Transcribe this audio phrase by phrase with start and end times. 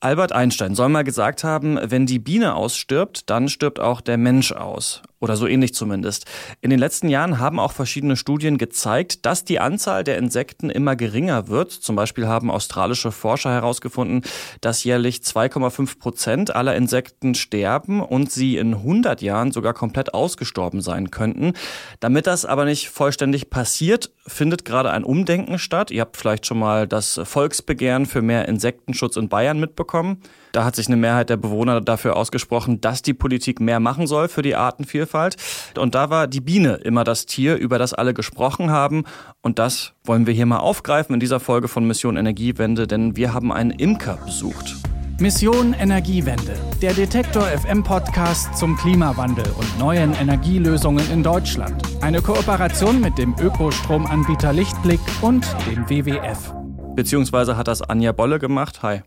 [0.00, 4.52] Albert Einstein soll mal gesagt haben, wenn die Biene ausstirbt, dann stirbt auch der Mensch
[4.52, 5.02] aus.
[5.20, 6.26] Oder so ähnlich zumindest.
[6.60, 10.94] In den letzten Jahren haben auch verschiedene Studien gezeigt, dass die Anzahl der Insekten immer
[10.94, 11.72] geringer wird.
[11.72, 14.22] Zum Beispiel haben australische Forscher herausgefunden,
[14.60, 20.80] dass jährlich 2,5 Prozent aller Insekten sterben und sie in 100 Jahren sogar komplett ausgestorben
[20.80, 21.54] sein könnten.
[21.98, 25.90] Damit das aber nicht vollständig passiert, findet gerade ein Umdenken statt.
[25.90, 30.22] Ihr habt vielleicht schon mal das Volksbegehren für mehr Insektenschutz in Bayern mitbekommen.
[30.52, 34.28] Da hat sich eine Mehrheit der Bewohner dafür ausgesprochen, dass die Politik mehr machen soll
[34.28, 35.36] für die Artenvielfalt.
[35.76, 39.04] Und da war die Biene immer das Tier, über das alle gesprochen haben.
[39.42, 43.34] Und das wollen wir hier mal aufgreifen in dieser Folge von Mission Energiewende, denn wir
[43.34, 44.76] haben einen Imker besucht.
[45.20, 51.82] Mission Energiewende, der Detektor FM Podcast zum Klimawandel und neuen Energielösungen in Deutschland.
[52.00, 56.54] Eine Kooperation mit dem Ökostromanbieter Lichtblick und dem WWF.
[56.94, 58.84] Beziehungsweise hat das Anja Bolle gemacht.
[58.84, 59.02] Hi.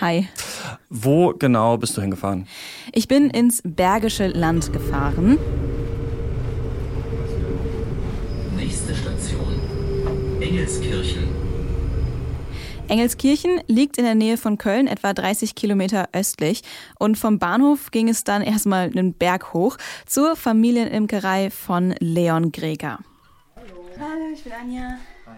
[0.00, 0.28] Hi.
[0.90, 2.46] Wo genau bist du hingefahren?
[2.92, 5.38] Ich bin ins Bergische Land gefahren.
[8.56, 9.60] Nächste Station.
[10.40, 11.24] Engelskirchen.
[12.88, 16.62] Engelskirchen liegt in der Nähe von Köln, etwa 30 Kilometer östlich.
[16.98, 23.00] Und vom Bahnhof ging es dann erstmal einen Berg hoch zur Familienimkerei von Leon Greger.
[23.56, 23.88] Hallo.
[23.98, 24.98] Hallo, ich bin Anja.
[25.26, 25.32] Hi.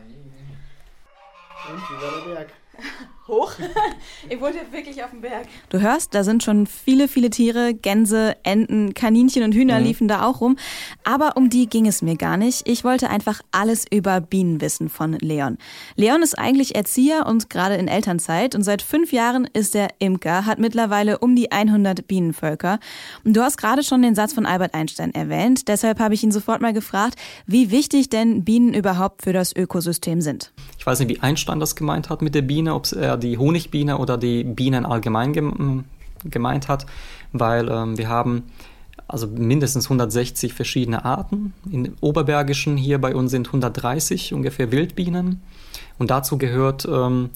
[1.73, 2.49] Und wie war der Berg?
[3.29, 3.53] hoch.
[4.29, 5.47] ich wollte wirklich auf den Berg.
[5.69, 9.85] Du hörst, da sind schon viele, viele Tiere, Gänse, Enten, Kaninchen und Hühner mhm.
[9.85, 10.57] liefen da auch rum.
[11.05, 12.67] Aber um die ging es mir gar nicht.
[12.69, 15.59] Ich wollte einfach alles über Bienen wissen von Leon.
[15.97, 20.47] Leon ist eigentlich Erzieher und gerade in Elternzeit und seit fünf Jahren ist er Imker,
[20.47, 22.79] hat mittlerweile um die 100 Bienenvölker.
[23.25, 25.69] Und du hast gerade schon den Satz von Albert Einstein erwähnt.
[25.69, 30.21] Deshalb habe ich ihn sofort mal gefragt, wie wichtig denn Bienen überhaupt für das Ökosystem
[30.21, 30.53] sind.
[30.79, 33.99] Ich weiß nicht, wie Einstein das gemeint hat mit der Biene, ob er die Honigbiene
[33.99, 35.85] oder die Bienen allgemein mm,
[36.25, 36.87] gemeint hat,
[37.33, 38.45] weil ähm, wir haben
[39.09, 41.55] also mindestens 160 verschiedene Arten.
[41.71, 45.41] In Oberbergischen hier bei uns sind 130 ungefähr Wildbienen.
[45.99, 47.31] Und dazu gehört ähm,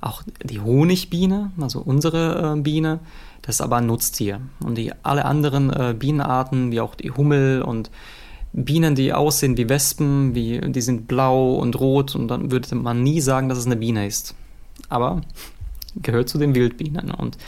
[0.00, 3.00] auch die Honigbiene, also unsere äh, Biene.
[3.42, 4.40] Das ist aber ein Nutztier.
[4.64, 7.90] Und die alle anderen äh, Bienenarten, wie auch die Hummel und
[8.52, 13.02] Bienen, die aussehen wie Wespen, wie, die sind blau und rot und dann würde man
[13.02, 14.34] nie sagen, dass es eine Biene ist
[14.90, 15.22] aber
[16.02, 17.10] gehört zu den Wildbienen.
[17.10, 17.38] Und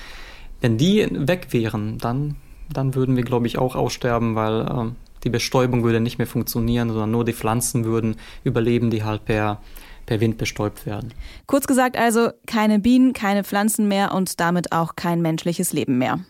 [0.61, 2.37] wenn die weg wären, dann,
[2.73, 4.91] dann würden wir, glaube ich, auch aussterben, weil äh,
[5.25, 9.61] die Bestäubung würde nicht mehr funktionieren, sondern nur die Pflanzen würden überleben, die halt per,
[10.07, 11.13] per Wind bestäubt werden.
[11.47, 16.21] Kurz gesagt also, keine Bienen, keine Pflanzen mehr und damit auch kein menschliches Leben mehr.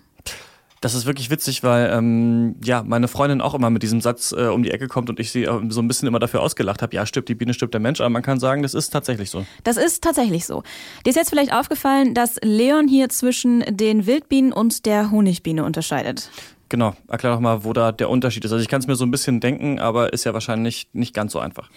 [0.82, 4.48] Das ist wirklich witzig, weil ähm, ja meine Freundin auch immer mit diesem Satz äh,
[4.48, 6.94] um die Ecke kommt und ich sie äh, so ein bisschen immer dafür ausgelacht habe.
[6.96, 8.00] Ja, stirbt die Biene, stirbt der Mensch.
[8.00, 9.46] Aber man kann sagen, das ist tatsächlich so.
[9.62, 10.64] Das ist tatsächlich so.
[11.06, 16.30] Dir ist jetzt vielleicht aufgefallen, dass Leon hier zwischen den Wildbienen und der Honigbiene unterscheidet.
[16.68, 18.50] Genau, erklär doch mal, wo da der Unterschied ist.
[18.50, 21.30] Also ich kann es mir so ein bisschen denken, aber ist ja wahrscheinlich nicht ganz
[21.32, 21.70] so einfach.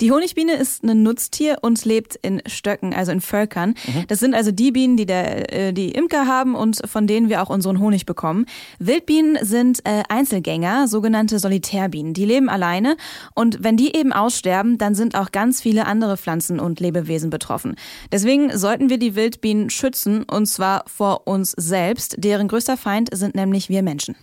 [0.00, 3.70] Die Honigbiene ist ein Nutztier und lebt in Stöcken, also in Völkern.
[3.70, 4.04] Mhm.
[4.06, 7.42] Das sind also die Bienen, die der, äh, die Imker haben und von denen wir
[7.42, 8.46] auch unseren Honig bekommen.
[8.78, 12.14] Wildbienen sind äh, Einzelgänger, sogenannte Solitärbienen.
[12.14, 12.96] Die leben alleine
[13.34, 17.74] und wenn die eben aussterben, dann sind auch ganz viele andere Pflanzen und Lebewesen betroffen.
[18.12, 22.16] Deswegen sollten wir die Wildbienen schützen und zwar vor uns selbst.
[22.18, 24.14] Deren größter Feind sind nämlich wir Menschen.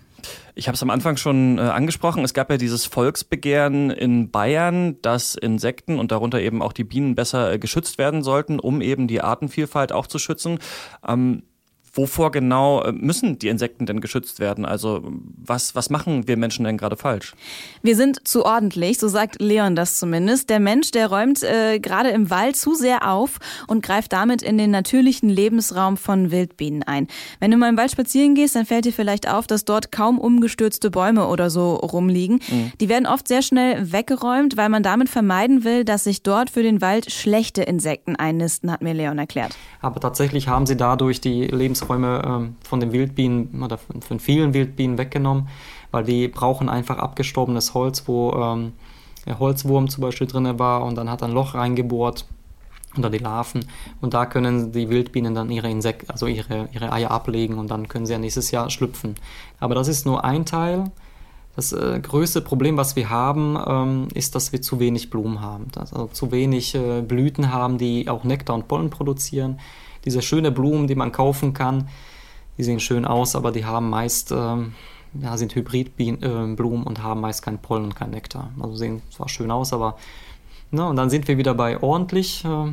[0.55, 2.23] Ich habe es am Anfang schon äh, angesprochen.
[2.23, 7.15] Es gab ja dieses Volksbegehren in Bayern, dass Insekten und darunter eben auch die Bienen
[7.15, 10.59] besser äh, geschützt werden sollten, um eben die Artenvielfalt auch zu schützen.
[11.07, 11.43] Ähm,
[11.95, 14.65] Wovor genau äh, müssen die Insekten denn geschützt werden?
[14.65, 15.01] Also
[15.37, 17.33] was, was machen wir Menschen denn gerade falsch?
[17.81, 20.49] Wir sind zu ordentlich, so sagt Leon das zumindest.
[20.49, 24.57] Der Mensch, der räumt äh, gerade im Wald zu sehr auf und greift damit in
[24.57, 27.07] den natürlichen Lebensraum von Wildbienen ein.
[27.39, 30.19] Wenn du mal im Wald spazieren gehst, dann fällt dir vielleicht auf, dass dort kaum
[30.19, 32.41] umgestürzte Bäume oder so rumliegen.
[32.49, 32.73] Mhm.
[32.81, 36.61] Die werden oft sehr schnell weggeräumt, weil man damit vermeiden will, dass sich dort für
[36.61, 39.55] den Wald schlechte Insekten einnisten, hat mir Leon erklärt.
[39.79, 44.53] Aber tatsächlich haben sie dadurch die Lebensräume Lebensräume ähm, von den Wildbienen oder von vielen
[44.53, 45.47] Wildbienen weggenommen,
[45.91, 48.73] weil die brauchen einfach abgestorbenes Holz, wo ähm,
[49.25, 52.25] der Holzwurm zum Beispiel drin war und dann hat ein Loch reingebohrt
[52.95, 53.65] unter die Larven
[53.99, 57.87] und da können die Wildbienen dann ihre Insek also ihre, ihre Eier ablegen und dann
[57.87, 59.15] können sie ja nächstes Jahr schlüpfen.
[59.59, 60.91] Aber das ist nur ein Teil.
[61.57, 65.67] Das äh, größte Problem, was wir haben, ähm, ist, dass wir zu wenig Blumen haben.
[65.77, 69.59] Also zu wenig äh, Blüten haben, die auch Nektar und Pollen produzieren
[70.05, 71.87] diese schöne Blumen, die man kaufen kann,
[72.57, 74.73] die sehen schön aus, aber die haben meist, ähm,
[75.19, 78.51] ja, sind Hybridblumen äh, und haben meist keinen Pollen und keinen Nektar.
[78.59, 79.97] Also sehen zwar schön aus, aber,
[80.71, 82.45] ne, und dann sind wir wieder bei ordentlich.
[82.45, 82.71] Äh,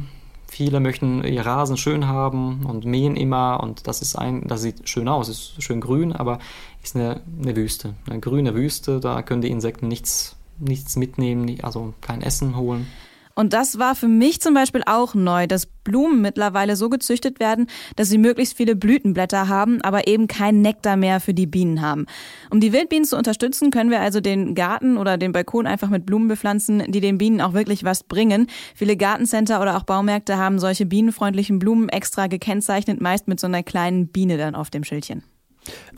[0.52, 4.88] viele möchten ihr Rasen schön haben und mähen immer und das ist ein, das sieht
[4.88, 6.38] schön aus, ist schön grün, aber
[6.82, 11.94] ist eine, eine Wüste, eine grüne Wüste, da können die Insekten nichts, nichts mitnehmen, also
[12.02, 12.87] kein Essen holen.
[13.34, 17.67] Und das war für mich zum Beispiel auch neu, dass Blumen mittlerweile so gezüchtet werden,
[17.96, 22.06] dass sie möglichst viele Blütenblätter haben, aber eben kein Nektar mehr für die Bienen haben.
[22.50, 26.06] Um die Wildbienen zu unterstützen, können wir also den Garten oder den Balkon einfach mit
[26.06, 28.46] Blumen bepflanzen, die den Bienen auch wirklich was bringen.
[28.75, 33.62] Viele Gartencenter oder auch Baumärkte haben solche bienenfreundlichen Blumen extra gekennzeichnet, meist mit so einer
[33.62, 35.25] kleinen Biene dann auf dem Schildchen.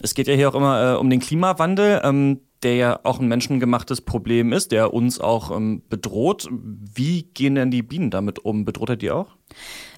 [0.03, 2.01] Es geht ja hier auch immer äh, um den Klimawandel.
[2.05, 6.49] Ähm der ja auch ein menschengemachtes Problem ist, der uns auch ähm, bedroht.
[6.51, 8.65] Wie gehen denn die Bienen damit um?
[8.65, 9.37] Bedroht er die auch?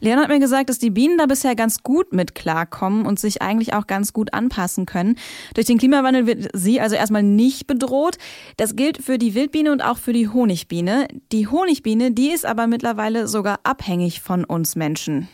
[0.00, 3.40] Leon hat mir gesagt, dass die Bienen da bisher ganz gut mit klarkommen und sich
[3.40, 5.16] eigentlich auch ganz gut anpassen können.
[5.54, 8.18] Durch den Klimawandel wird sie also erstmal nicht bedroht.
[8.56, 11.08] Das gilt für die Wildbiene und auch für die Honigbiene.
[11.32, 15.28] Die Honigbiene, die ist aber mittlerweile sogar abhängig von uns Menschen.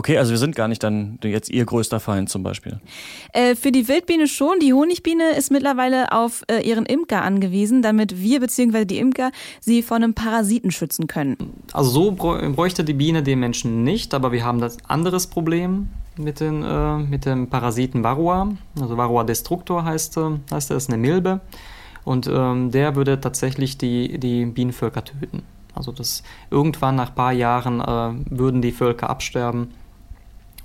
[0.00, 2.80] Okay, also wir sind gar nicht dann jetzt ihr größter Feind zum Beispiel.
[3.34, 4.58] Äh, für die Wildbiene schon.
[4.58, 8.86] Die Honigbiene ist mittlerweile auf äh, ihren Imker angewiesen, damit wir bzw.
[8.86, 9.30] die Imker
[9.60, 11.36] sie vor einem Parasiten schützen können.
[11.74, 16.40] Also so bräuchte die Biene den Menschen nicht, aber wir haben das anderes Problem mit,
[16.40, 18.56] den, äh, mit dem Parasiten Varroa.
[18.80, 21.42] Also Varroa destructor heißt, äh, heißt er, ist eine Milbe.
[22.04, 25.42] Und ähm, der würde tatsächlich die, die Bienenvölker töten.
[25.74, 29.68] Also das irgendwann nach ein paar Jahren äh, würden die Völker absterben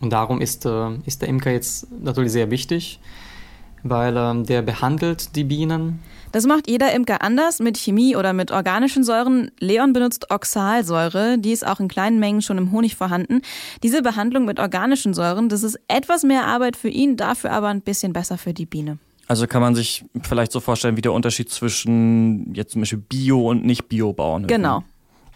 [0.02, 3.00] und darum ist, äh, ist der Imker jetzt natürlich sehr wichtig,
[3.84, 6.00] weil ähm, der behandelt die Bienen.
[6.32, 9.52] Das macht jeder Imker anders mit Chemie oder mit organischen Säuren.
[9.60, 13.42] Leon benutzt Oxalsäure, die ist auch in kleinen Mengen schon im Honig vorhanden.
[13.84, 17.82] Diese Behandlung mit organischen Säuren, das ist etwas mehr Arbeit für ihn, dafür aber ein
[17.82, 18.98] bisschen besser für die Biene.
[19.28, 23.50] Also kann man sich vielleicht so vorstellen, wie der Unterschied zwischen jetzt zum Beispiel Bio
[23.50, 24.46] und nicht Bio bauen.
[24.48, 24.84] Genau.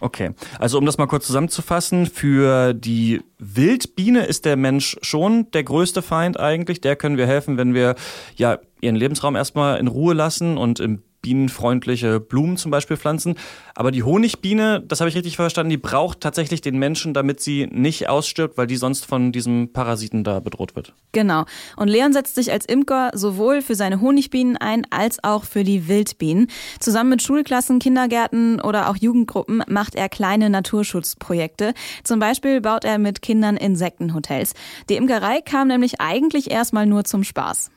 [0.00, 5.62] Okay, also um das mal kurz zusammenzufassen, für die Wildbiene ist der Mensch schon der
[5.62, 6.80] größte Feind eigentlich.
[6.80, 7.94] Der können wir helfen, wenn wir
[8.34, 13.34] ja ihren Lebensraum erstmal in Ruhe lassen und im bienenfreundliche Blumen zum Beispiel pflanzen.
[13.74, 17.68] Aber die Honigbiene, das habe ich richtig verstanden, die braucht tatsächlich den Menschen, damit sie
[17.70, 20.94] nicht ausstirbt, weil die sonst von diesem Parasiten da bedroht wird.
[21.12, 21.44] Genau.
[21.76, 25.88] Und Leon setzt sich als Imker sowohl für seine Honigbienen ein, als auch für die
[25.88, 26.48] Wildbienen.
[26.78, 31.74] Zusammen mit Schulklassen, Kindergärten oder auch Jugendgruppen macht er kleine Naturschutzprojekte.
[32.04, 34.54] Zum Beispiel baut er mit Kindern Insektenhotels.
[34.88, 37.70] Die Imkerei kam nämlich eigentlich erstmal nur zum Spaß.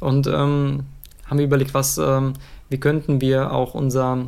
[0.00, 0.84] Und ähm,
[1.26, 2.34] haben wir überlegt, was ähm,
[2.68, 4.26] wie könnten wir auch unser,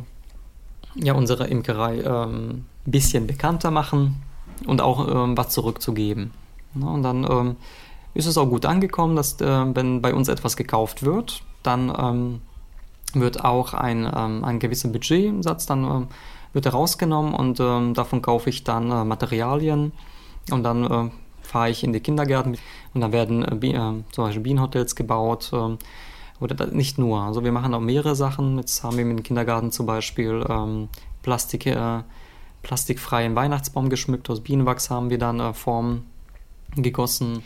[0.95, 4.21] ja, unsere Imkerei ähm, ein bisschen bekannter machen
[4.65, 6.31] und auch ähm, was zurückzugeben.
[6.75, 7.55] Ja, und dann ähm,
[8.13, 12.41] ist es auch gut angekommen, dass äh, wenn bei uns etwas gekauft wird, dann ähm,
[13.13, 16.07] wird auch ein, ähm, ein gewisser Budgetsatz dann ähm,
[16.53, 17.59] wird rausgenommen und
[17.95, 19.91] davon kaufe ich dann äh, Materialien
[20.49, 21.11] und dann äh,
[21.43, 22.57] fahre ich in die Kindergärten
[22.93, 25.51] und dann werden äh, zum Beispiel Bienenhotels gebaut
[26.39, 27.21] oder nicht nur.
[27.21, 28.57] Also wir machen auch mehrere Sachen.
[28.57, 30.89] Jetzt haben wir dem Kindergarten zum Beispiel ähm,
[31.21, 32.03] Plastik, äh,
[32.63, 34.29] plastikfreien Weihnachtsbaum geschmückt.
[34.29, 36.05] Aus Bienenwachs haben wir dann äh, Formen
[36.75, 37.43] gegossen.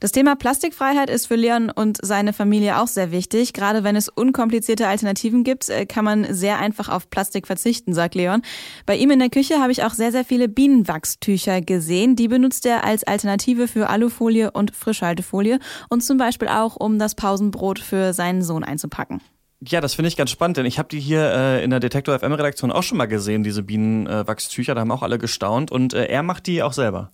[0.00, 3.52] Das Thema Plastikfreiheit ist für Leon und seine Familie auch sehr wichtig.
[3.52, 8.14] Gerade wenn es unkomplizierte Alternativen gibt, äh, kann man sehr einfach auf Plastik verzichten, sagt
[8.14, 8.42] Leon.
[8.86, 12.16] Bei ihm in der Küche habe ich auch sehr, sehr viele Bienenwachstücher gesehen.
[12.16, 15.58] Die benutzt er als Alternative für Alufolie und Frischhaltefolie
[15.88, 19.20] und zum Beispiel auch, um das Pausenbrot für seinen Sohn einzupacken.
[19.66, 22.18] Ja, das finde ich ganz spannend, denn ich habe die hier äh, in der Detektor
[22.18, 26.06] FM Redaktion auch schon mal gesehen, diese Bienenwachstücher, da haben auch alle gestaunt und äh,
[26.06, 27.10] er macht die auch selber.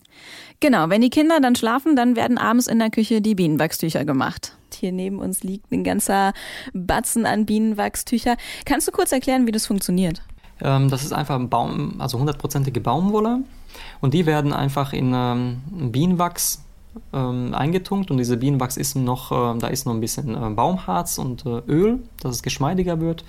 [0.59, 4.57] Genau, wenn die Kinder dann schlafen, dann werden abends in der Küche die Bienenwachstücher gemacht.
[4.73, 6.33] Hier neben uns liegt ein ganzer
[6.73, 8.35] Batzen an Bienenwachstücher.
[8.65, 10.21] Kannst du kurz erklären, wie das funktioniert?
[10.61, 13.39] Ähm, das ist einfach ein Baum, also hundertprozentige Baumwolle
[14.01, 16.63] und die werden einfach in ähm, Bienenwachs
[17.13, 21.17] ähm, eingetunkt und diese Bienenwachs ist noch, äh, da ist noch ein bisschen äh, Baumharz
[21.17, 23.23] und äh, Öl, dass es geschmeidiger wird.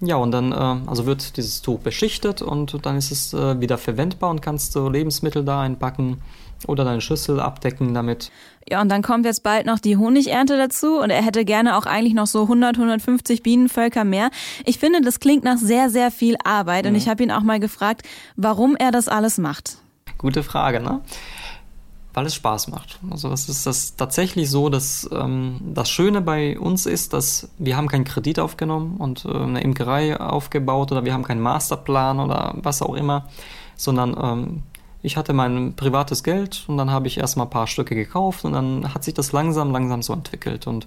[0.00, 4.42] Ja, und dann also wird dieses Tuch beschichtet und dann ist es wieder verwendbar und
[4.42, 6.18] kannst du Lebensmittel da einpacken
[6.66, 8.30] oder deine Schüssel abdecken damit.
[8.68, 11.86] Ja, und dann kommt jetzt bald noch die Honigernte dazu und er hätte gerne auch
[11.86, 14.30] eigentlich noch so 100, 150 Bienenvölker mehr.
[14.64, 16.90] Ich finde, das klingt nach sehr, sehr viel Arbeit mhm.
[16.90, 18.02] und ich habe ihn auch mal gefragt,
[18.36, 19.78] warum er das alles macht.
[20.18, 21.00] Gute Frage, ne?
[22.14, 23.00] Weil es Spaß macht.
[23.10, 27.76] Also das ist das tatsächlich so, dass ähm, das Schöne bei uns ist, dass wir
[27.76, 32.54] haben keinen Kredit aufgenommen und äh, eine Imkerei aufgebaut oder wir haben keinen Masterplan oder
[32.62, 33.26] was auch immer,
[33.76, 34.62] sondern ähm,
[35.02, 38.52] ich hatte mein privates Geld und dann habe ich erstmal ein paar Stücke gekauft und
[38.52, 40.86] dann hat sich das langsam, langsam so entwickelt und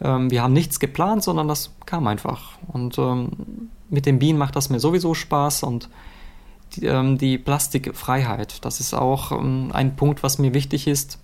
[0.00, 4.56] ähm, wir haben nichts geplant, sondern das kam einfach und ähm, mit den Bienen macht
[4.56, 5.90] das mir sowieso Spaß und
[6.76, 8.64] die, ähm, die Plastikfreiheit.
[8.64, 11.18] Das ist auch ähm, ein Punkt, was mir wichtig ist,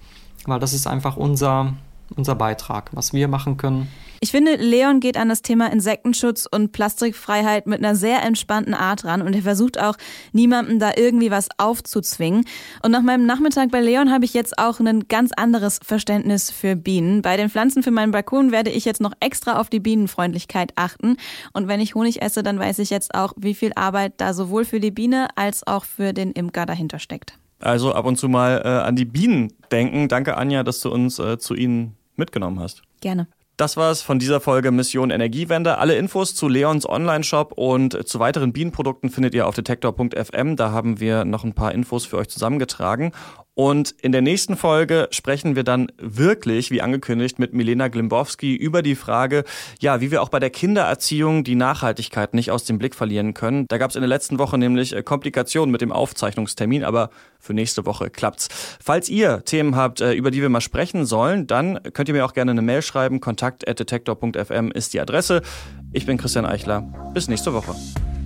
[0.46, 1.74] weil das ist einfach unser,
[2.16, 3.88] unser Beitrag, was wir machen können.
[4.22, 9.06] Ich finde, Leon geht an das Thema Insektenschutz und Plastikfreiheit mit einer sehr entspannten Art
[9.06, 9.96] ran und er versucht auch
[10.32, 12.44] niemandem da irgendwie was aufzuzwingen.
[12.82, 16.76] Und nach meinem Nachmittag bei Leon habe ich jetzt auch ein ganz anderes Verständnis für
[16.76, 17.22] Bienen.
[17.22, 21.16] Bei den Pflanzen für meinen Balkon werde ich jetzt noch extra auf die Bienenfreundlichkeit achten.
[21.54, 24.66] Und wenn ich Honig esse, dann weiß ich jetzt auch, wie viel Arbeit da sowohl
[24.66, 27.38] für die Biene als auch für den Imker dahinter steckt.
[27.58, 30.08] Also ab und zu mal äh, an die Bienen denken.
[30.08, 32.82] Danke, Anja, dass du uns äh, zu ihnen mitgenommen hast.
[33.00, 33.26] Gerne.
[33.60, 35.76] Das war's von dieser Folge Mission Energiewende.
[35.76, 40.56] Alle Infos zu Leons Online-Shop und zu weiteren Bienenprodukten findet ihr auf detektor.fm.
[40.56, 43.12] Da haben wir noch ein paar Infos für euch zusammengetragen.
[43.60, 48.80] Und in der nächsten Folge sprechen wir dann wirklich, wie angekündigt, mit Milena Glimbowski über
[48.80, 49.44] die Frage,
[49.80, 53.66] ja, wie wir auch bei der Kindererziehung die Nachhaltigkeit nicht aus dem Blick verlieren können.
[53.68, 57.52] Da gab es in der letzten Woche nämlich äh, Komplikationen mit dem Aufzeichnungstermin, aber für
[57.52, 58.48] nächste Woche klappt's.
[58.82, 62.24] Falls ihr Themen habt, äh, über die wir mal sprechen sollen, dann könnt ihr mir
[62.24, 63.20] auch gerne eine Mail schreiben.
[63.20, 65.42] Kontakt@detektor.fm ist die Adresse.
[65.92, 66.80] Ich bin Christian Eichler.
[67.12, 67.74] Bis nächste Woche.